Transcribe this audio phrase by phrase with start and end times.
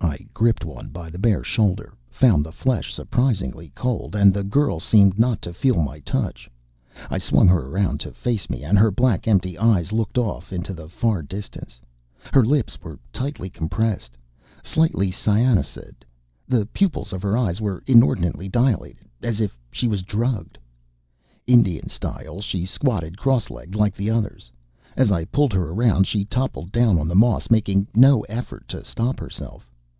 [0.00, 4.78] I gripped one by the bare shoulder, found the flesh surprisingly cold and the girl
[4.78, 6.48] seemed not to feel my touch.
[7.10, 10.72] I swung her around to face me, and her black, empty eyes looked off into
[10.74, 11.80] the far distance.
[12.32, 14.16] Her lips were tightly compressed,
[14.62, 16.04] slightly cyanosed.
[16.46, 20.58] The pupils of her eyes were inordinately dilated, as if she was drugged.
[21.46, 24.52] Indian style, she squatted cross legged, like the others.
[24.96, 28.84] As I pulled her around, she toppled down on the moss, making no effort to
[28.84, 29.66] stop herself.